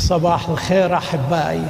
صباح 0.00 0.48
الخير 0.48 0.96
أحبائي. 0.96 1.64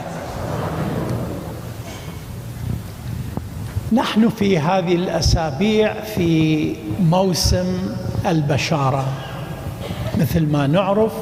نحن 3.93 4.29
في 4.29 4.59
هذه 4.59 4.95
الأسابيع 4.95 5.95
في 6.01 6.75
موسم 7.01 7.95
البشارة 8.27 9.05
مثل 10.19 10.47
ما 10.47 10.67
نعرف 10.67 11.13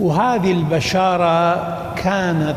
وهذه 0.00 0.52
البشارة 0.52 1.54
كانت 1.94 2.56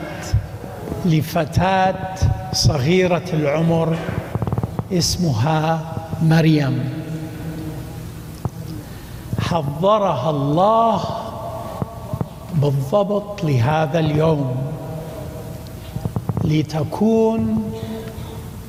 لفتاة 1.06 2.16
صغيرة 2.54 3.24
العمر 3.34 3.98
اسمها 4.94 5.80
مريم. 6.22 6.90
حضرها 9.40 10.30
الله 10.30 11.02
بالضبط 12.70 13.44
لهذا 13.44 14.00
اليوم 14.00 14.56
لتكون 16.44 17.64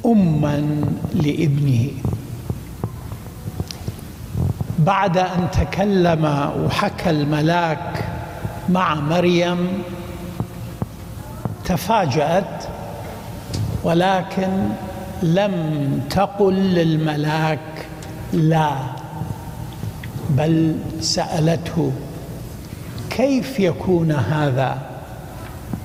اما 0.07 0.84
لابنه. 1.15 1.91
بعد 4.79 5.19
أن 5.19 5.48
تكلم 5.53 6.51
وحكى 6.65 7.11
الملاك 7.11 8.05
مع 8.69 8.95
مريم 8.95 9.83
تفاجأت 11.65 12.65
ولكن 13.84 14.69
لم 15.23 15.55
تقل 16.11 16.55
للملاك 16.55 17.87
لا 18.33 18.73
بل 20.31 20.77
سألته 21.01 21.92
كيف 23.16 23.61
يكون 23.61 24.12
هذا 24.12 24.79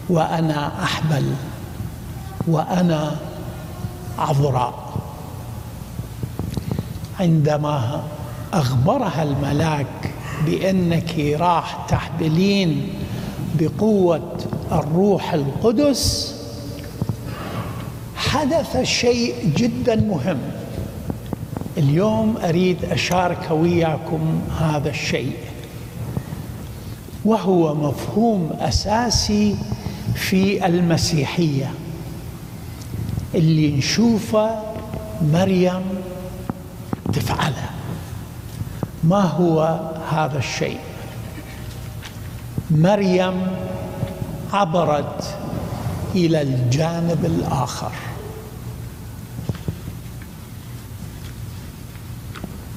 وأنا 0.10 0.84
أحبل 0.84 1.34
وأنا 2.48 3.16
عذراء؟ 4.20 4.92
عندما 7.20 8.04
أخبرها 8.54 9.24
الملاك 9.24 10.12
بأنك 10.46 11.20
راح 11.40 11.86
تحبلين 11.90 12.94
بقوة 13.56 14.38
الروح 14.72 15.34
القدس 15.34 16.36
حدث 18.16 18.82
شيء 18.84 19.36
جدا 19.58 19.96
مهم. 19.96 20.40
اليوم 21.78 22.38
أريد 22.44 22.86
أشارك 22.86 23.52
وياكم 23.52 24.42
هذا 24.60 24.90
الشيء. 24.90 25.36
وهو 27.26 27.76
مفهوم 27.76 28.50
أساسي 28.60 29.56
في 30.16 30.66
المسيحية. 30.66 31.72
اللي 33.36 33.72
نشوفه 33.72 34.62
مريم 35.22 35.82
تفعله. 37.14 37.70
ما 39.04 39.22
هو 39.22 39.80
هذا 40.12 40.38
الشيء؟ 40.38 40.80
مريم 42.72 43.48
عبرت 44.54 45.38
إلى 46.16 46.42
الجانب 46.42 47.26
الآخر. 47.26 47.92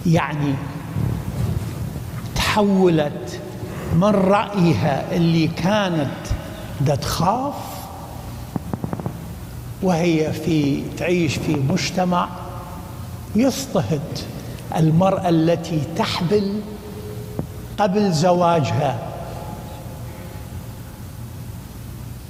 يعني 0.07 0.55
تحولت 2.35 3.41
من 3.95 4.05
رأيها 4.05 5.17
اللي 5.17 5.49
كانت 5.49 6.17
دا 6.81 6.95
تخاف 6.95 7.55
وهي 9.83 10.33
في 10.33 10.83
تعيش 10.99 11.37
في 11.37 11.55
مجتمع 11.55 12.29
يضطهد 13.37 14.19
المرأة 14.77 15.29
التي 15.29 15.83
تحبل 15.97 16.61
قبل 17.79 18.13
زواجها 18.13 18.99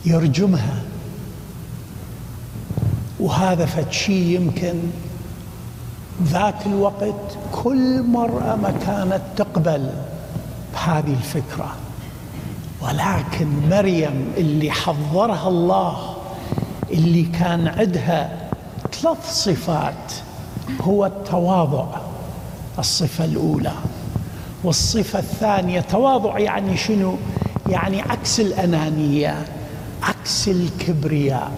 يرجمها. 0.04 0.82
وهذا 3.20 3.66
فشي 3.66 4.34
يمكن 4.34 4.74
ذاك 6.22 6.66
الوقت 6.66 7.38
كل 7.52 8.02
مرأة 8.02 8.56
ما 8.56 8.70
كانت 8.86 9.22
تقبل. 9.36 9.90
بهذه 10.74 11.12
الفكرة 11.12 11.76
ولكن 12.82 13.68
مريم 13.70 14.32
اللي 14.36 14.70
حضرها 14.70 15.48
الله 15.48 16.16
اللي 16.90 17.22
كان 17.22 17.68
عندها 17.68 18.48
ثلاث 18.92 19.32
صفات 19.32 20.12
هو 20.80 21.06
التواضع 21.06 21.86
الصفة 22.78 23.24
الأولى 23.24 23.72
والصفة 24.64 25.18
الثانية 25.18 25.80
تواضع 25.80 26.38
يعني 26.38 26.76
شنو؟ 26.76 27.16
يعني 27.68 28.02
عكس 28.02 28.40
الأنانية 28.40 29.44
عكس 30.02 30.48
الكبرياء 30.48 31.52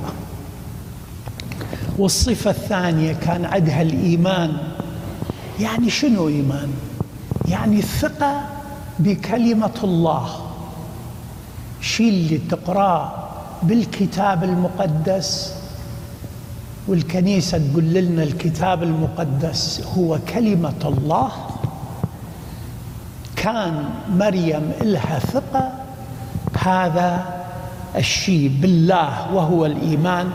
والصفة 1.99 2.51
الثانية 2.51 3.13
كان 3.13 3.45
عندها 3.45 3.83
الإيمان 3.83 4.57
يعني 5.61 5.91
شنو 5.91 6.29
إيمان؟ 6.29 6.73
يعني 7.49 7.79
الثقة 7.79 8.56
بكلمة 8.99 9.79
الله. 9.85 10.29
شيء 11.81 12.09
اللي 12.09 12.39
تقراه 12.39 13.13
بالكتاب 13.63 14.45
المقدس. 14.45 15.55
والكنيسة 16.89 17.59
تقول 17.59 17.85
لنا 17.85 18.23
الكتاب 18.23 18.83
المقدس 18.83 19.83
هو 19.99 20.19
كلمة 20.35 20.83
الله. 20.85 21.31
كان 23.37 23.85
مريم 24.11 24.71
إلها 24.81 25.19
ثقة. 25.19 25.73
هذا 26.59 27.25
الشيء 27.97 28.51
بالله 28.61 29.35
وهو 29.35 29.67
الإيمان. 29.67 30.31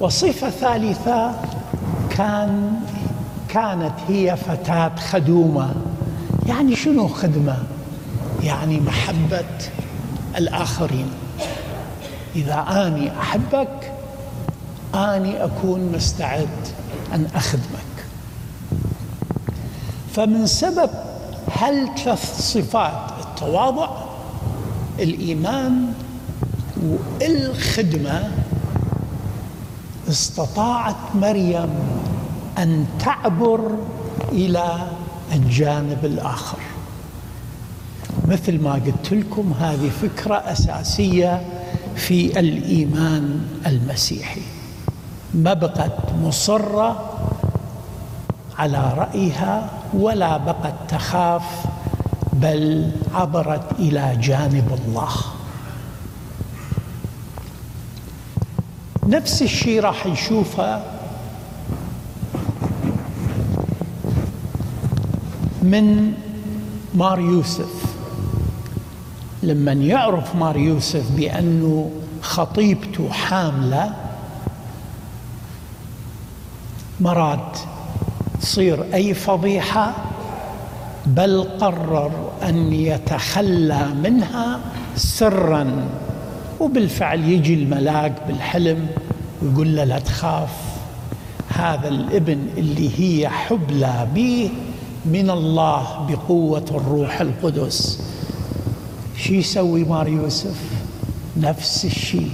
وصفة 0.00 0.50
ثالثة 0.50 1.34
كان 2.10 2.80
كانت 3.48 3.94
هي 4.08 4.36
فتاة 4.36 4.96
خدومة. 4.96 5.74
يعني 6.48 6.76
شنو 6.76 7.08
خدمة؟ 7.08 7.56
يعني 8.42 8.80
محبة 8.80 9.44
الآخرين. 10.36 11.10
إذا 12.36 12.66
أني 12.68 13.20
أحبك 13.20 13.92
أني 14.94 15.44
أكون 15.44 15.92
مستعد 15.94 16.48
أن 17.14 17.26
أخدمك. 17.34 18.06
فمن 20.14 20.46
سبب 20.46 20.90
هالثلاث 21.52 22.40
صفات 22.40 23.10
التواضع 23.20 23.88
الإيمان 24.98 25.92
والخدمة 27.20 28.30
استطاعت 30.08 30.96
مريم 31.14 31.68
أن 32.58 32.86
تعبر 32.98 33.70
إلى 34.32 34.86
الجانب 35.32 36.04
الآخر. 36.04 36.58
مثل 38.28 38.60
ما 38.62 38.72
قلت 38.72 39.12
لكم 39.12 39.52
هذه 39.60 39.90
فكرة 40.02 40.34
أساسية 40.34 41.42
في 41.96 42.40
الإيمان 42.40 43.46
المسيحي. 43.66 44.42
ما 45.34 45.54
بقت 45.54 46.12
مصرة 46.22 47.12
على 48.58 48.92
رأيها 48.96 49.70
ولا 49.94 50.36
بقت 50.36 50.74
تخاف 50.88 51.42
بل 52.32 52.90
عبرت 53.14 53.72
إلى 53.78 54.16
جانب 54.20 54.78
الله. 54.84 55.10
نفس 59.06 59.42
الشيء 59.42 59.80
راح 59.80 60.06
نشوفه 60.06 60.95
من 65.70 66.12
مار 66.94 67.20
يوسف. 67.20 67.96
لما 69.42 69.72
يعرف 69.72 70.34
مار 70.36 70.56
يوسف 70.56 71.12
بأنه 71.16 71.90
خطيبته 72.22 73.10
حاملة 73.10 73.94
مراد 77.00 77.56
تصير 78.40 78.94
أي 78.94 79.14
فضيحة 79.14 79.94
بل 81.06 81.42
قرر 81.60 82.32
أن 82.42 82.72
يتخلى 82.72 83.86
منها 84.02 84.60
سرا 84.96 85.88
وبالفعل 86.60 87.24
يجي 87.24 87.54
الملاك 87.54 88.12
بالحلم 88.28 88.86
ويقول 89.42 89.76
له 89.76 89.84
لا 89.84 89.98
تخاف 89.98 90.50
هذا 91.48 91.88
الابن 91.88 92.46
اللي 92.56 92.90
هي 92.98 93.28
حبلى 93.28 94.08
به 94.14 94.50
من 95.06 95.30
الله 95.30 96.06
بقوة 96.08 96.64
الروح 96.70 97.20
القدس. 97.20 98.02
شو 99.16 99.34
يسوي 99.34 99.84
مار 99.84 100.08
يوسف؟ 100.08 100.60
نفس 101.36 101.84
الشيء 101.84 102.32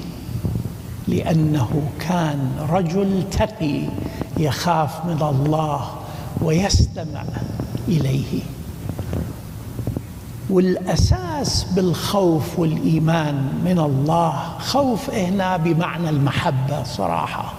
لأنه 1.09 1.83
كان 2.01 2.51
رجل 2.71 3.25
تقي 3.31 3.83
يخاف 4.37 5.05
من 5.05 5.23
الله 5.23 5.91
ويستمع 6.43 7.25
إليه. 7.89 8.41
والأساس 10.51 11.65
بالخوف 11.65 12.59
والإيمان 12.59 13.61
من 13.65 13.79
الله 13.79 14.59
خوف 14.59 15.11
هنا 15.11 15.57
بمعنى 15.57 16.09
المحبة 16.09 16.83
صراحة. 16.83 17.53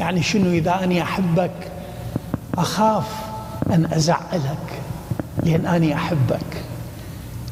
يعني 0.00 0.22
شنو 0.22 0.50
إذا 0.50 0.84
أني 0.84 1.02
أحبك 1.02 1.72
أخاف 2.58 3.29
أن 3.72 3.84
أزعلك 3.92 4.80
لأن 5.42 5.66
أني 5.66 5.94
أحبك 5.94 6.64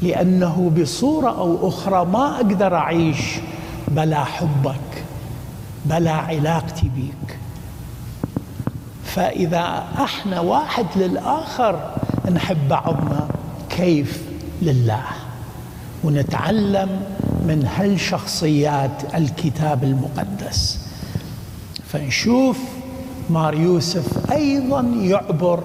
لأنه 0.01 0.71
بصورة 0.81 1.29
أو 1.29 1.67
أخرى 1.67 2.05
ما 2.05 2.35
أقدر 2.35 2.75
أعيش 2.75 3.39
بلا 3.87 4.23
حبك 4.23 5.03
بلا 5.85 6.11
علاقتي 6.11 6.91
بك 6.97 7.37
فإذا 9.03 9.83
أحنا 9.99 10.39
واحد 10.39 10.85
للآخر 10.95 11.91
نحب 12.31 12.67
بعضنا 12.67 13.27
كيف 13.69 14.23
لله؟ 14.61 15.03
ونتعلم 16.03 17.01
من 17.47 17.69
هالشخصيات 17.77 19.15
الكتاب 19.15 19.83
المقدس. 19.83 20.79
فنشوف 21.87 22.57
مار 23.29 23.53
يوسف 23.53 24.31
أيضا 24.31 24.81
يعبر 24.81 25.63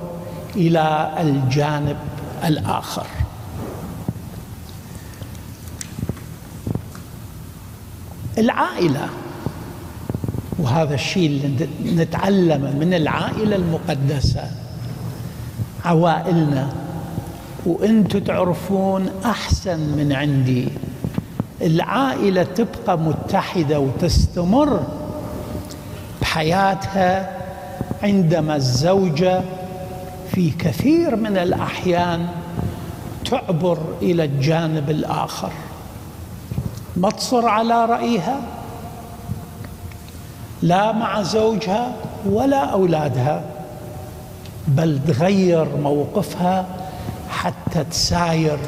إلى 0.56 1.14
الجانب 1.20 1.96
الآخر. 2.44 3.06
العائلة 8.38 9.08
وهذا 10.58 10.94
الشيء 10.94 11.26
اللي 11.26 12.02
نتعلمه 12.04 12.72
من 12.72 12.94
العائلة 12.94 13.56
المقدسة 13.56 14.50
عوائلنا. 15.84 16.72
وأنتم 17.66 18.18
تعرفون 18.18 19.10
أحسن 19.24 19.78
من 19.80 20.12
عندي. 20.12 20.68
العائلة 21.62 22.42
تبقى 22.42 22.98
متحدة 22.98 23.80
وتستمر 23.80 24.82
بحياتها 26.20 27.30
عندما 28.02 28.56
الزوجة 28.56 29.40
في 30.32 30.50
كثير 30.50 31.16
من 31.16 31.36
الأحيان 31.36 32.28
تعبر 33.30 33.78
إلى 34.02 34.24
الجانب 34.24 34.90
الآخر. 34.90 35.52
ما 36.96 37.10
تصر 37.10 37.48
على 37.48 37.84
رأيها؟ 37.84 38.40
لا 40.62 40.92
مع 40.92 41.22
زوجها 41.22 41.92
ولا 42.26 42.64
أولادها 42.64 43.44
بل 44.68 45.00
تغير 45.06 45.76
موقفها 45.76 46.66
حتى 47.30 47.84
تساير 47.84 48.58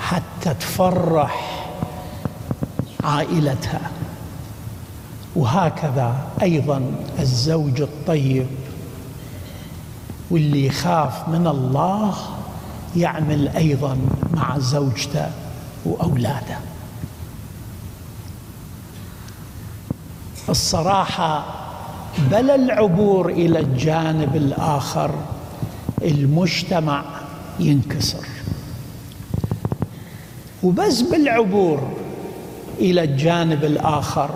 حتى 0.00 0.54
تفرح 0.60 1.66
عائلتها. 3.04 3.80
وهكذا 5.36 6.14
أيضا 6.42 6.82
الزوج 7.18 7.80
الطيب. 7.80 8.46
واللي 10.30 10.66
يخاف 10.66 11.28
من 11.28 11.46
الله 11.46 12.14
يعمل 12.96 13.48
أيضا 13.48 13.98
مع 14.34 14.58
زوجته 14.58 15.30
وأولاده. 15.84 16.58
الصراحة 20.48 21.44
بل 22.30 22.50
العبور 22.50 23.28
إلى 23.28 23.58
الجانب 23.58 24.36
الآخر 24.36 25.14
المجتمع 26.02 27.04
ينكسر. 27.60 28.26
وبس 30.62 31.00
بالعبور 31.00 31.88
إلى 32.78 33.04
الجانب 33.04 33.64
الآخر 33.64 34.30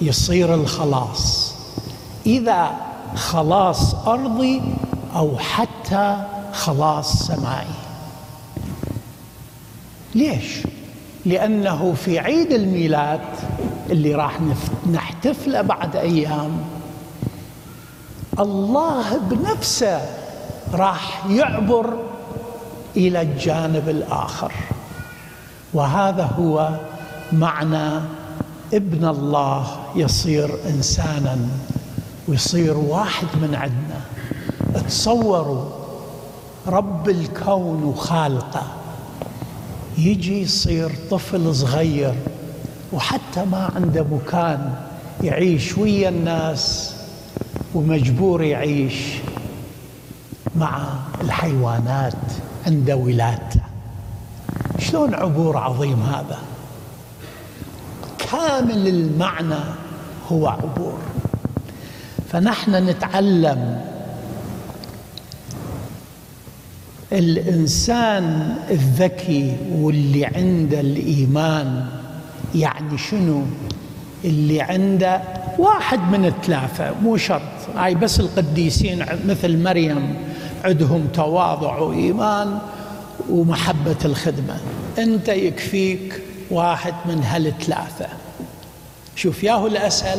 يصير 0.00 0.54
الخلاص. 0.54 1.54
إذا 2.26 2.70
خلاص 3.14 3.94
أرضي 3.94 4.62
أو 5.14 5.38
حتى 5.38 6.24
خلاص 6.52 7.26
سمائي 7.26 7.74
ليش؟ 10.14 10.62
لأنه 11.26 11.94
في 12.04 12.18
عيد 12.18 12.52
الميلاد 12.52 13.20
اللي 13.90 14.14
راح 14.14 14.38
نحتفله 14.92 15.62
بعد 15.62 15.96
أيام 15.96 16.64
الله 18.38 19.18
بنفسه 19.18 20.00
راح 20.72 21.26
يعبر 21.26 21.98
إلى 22.96 23.20
الجانب 23.22 23.88
الآخر. 23.88 24.52
وهذا 25.74 26.24
هو 26.38 26.78
معنى 27.32 28.00
ابن 28.74 29.08
الله 29.08 29.66
يصير 29.96 30.50
إنسانا 30.68 31.38
ويصير 32.28 32.76
واحد 32.76 33.26
من 33.42 33.54
عندنا 33.54 34.00
تصوروا 34.88 35.64
رب 36.66 37.08
الكون 37.08 37.84
وخالقه 37.84 38.62
يجي 39.98 40.42
يصير 40.42 40.92
طفل 41.10 41.54
صغير 41.54 42.14
وحتى 42.92 43.44
ما 43.44 43.70
عنده 43.76 44.02
مكان 44.02 44.74
يعيش 45.22 45.78
ويا 45.78 46.08
الناس 46.08 46.94
ومجبور 47.74 48.42
يعيش 48.42 48.94
مع 50.56 50.88
الحيوانات 51.20 52.14
عند 52.66 52.90
ولادته 52.90 53.60
شلون 54.78 55.14
عبور 55.14 55.56
عظيم 55.56 56.02
هذا؟ 56.02 56.38
كامل 58.18 58.88
المعنى 58.88 59.64
هو 60.32 60.48
عبور. 60.48 60.98
فنحن 62.28 62.74
نتعلم 62.74 63.84
الإنسان 67.12 68.56
الذكي 68.70 69.56
واللي 69.72 70.26
عنده 70.26 70.80
الإيمان 70.80 71.86
يعني 72.54 72.98
شنو؟ 72.98 73.42
اللي 74.24 74.60
عنده 74.60 75.22
واحد 75.58 75.98
من 75.98 76.24
الثلاثة 76.24 76.92
مو 77.02 77.16
شرط. 77.16 77.42
هاي 77.76 77.94
بس 77.94 78.20
القديسين 78.20 79.04
مثل 79.26 79.62
مريم 79.62 80.14
عندهم 80.64 81.06
تواضع 81.06 81.78
وإيمان 81.78 82.58
ومحبة 83.30 83.96
الخدمة. 84.04 84.56
أنت 84.98 85.28
يكفيك 85.28 86.22
واحد 86.50 86.94
من 87.06 87.22
هالثلاثة. 87.22 88.06
شوف 89.16 89.44
ياهو 89.44 89.66
الأسهل 89.66 90.18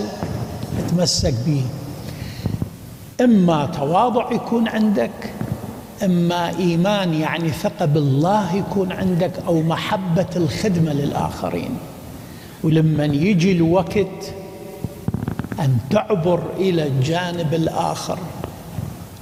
تمسك 0.89 1.33
به 1.45 1.61
إما 3.21 3.65
تواضع 3.65 4.31
يكون 4.31 4.67
عندك 4.67 5.33
أما 6.03 6.49
إيمان 6.57 7.13
يعني 7.13 7.49
ثقة 7.51 7.85
بالله 7.85 8.55
يكون 8.55 8.91
عندك 8.91 9.31
أو 9.47 9.61
محبة 9.61 10.27
الخدمة 10.35 10.93
للآخرين. 10.93 11.77
ولما 12.63 13.05
يجي 13.05 13.51
الوقت 13.51 14.33
أن 15.59 15.77
تعبر 15.89 16.43
إلى 16.57 16.87
الجانب 16.87 17.53
الآخر 17.53 18.17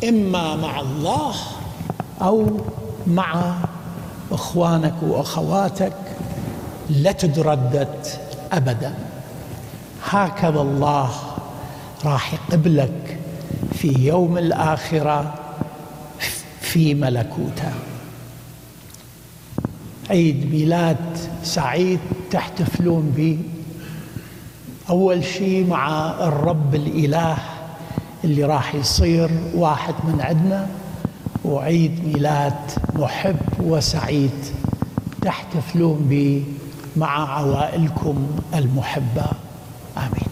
إما 0.10 0.56
مع 0.56 0.80
الله 0.80 1.36
أو 2.22 2.48
مع 3.08 3.56
إخوانك 4.32 4.94
وأخواتك 5.02 5.94
لا 6.90 7.12
تتردد 7.12 8.08
ابدا. 8.52 8.94
هكذا 10.06 10.62
الله 10.62 11.10
راح 12.06 12.34
يقبلك 12.34 13.20
في 13.74 14.08
يوم 14.08 14.38
الآخرة 14.38 15.34
في 16.74 16.94
ملكوته 16.94 17.72
عيد 20.10 20.52
ميلاد 20.52 21.18
سعيد 21.44 22.00
تحتفلون 22.32 23.14
به 23.18 23.40
أول 24.90 25.24
شيء 25.24 25.68
مع 25.68 26.12
الرب 26.28 26.76
الإله 26.76 27.38
اللي 28.24 28.44
راح 28.44 28.76
يصير 28.76 29.30
واحد 29.56 29.94
من 30.04 30.22
عندنا 30.22 30.68
وعيد 31.46 32.08
ميلاد 32.08 32.72
محب 32.96 33.36
وسعيد 33.60 34.40
تحتفلون 35.22 36.06
به 36.10 36.44
مع 36.98 37.38
عوائلكم 37.38 38.28
المحبة. 38.56 39.26
آمين. 39.98 40.23